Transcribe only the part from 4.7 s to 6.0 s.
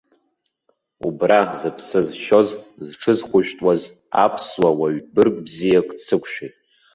уаҩ бырг бзиак